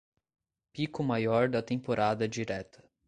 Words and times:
Pico 0.73 1.03
Maior 1.03 1.47
da 1.47 1.61
Temporada 1.61 2.27
Direta 2.27 2.83